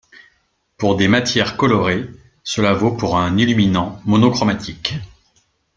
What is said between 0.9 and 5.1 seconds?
des matières colorées, cela vaut pour un illuminant monochromatique.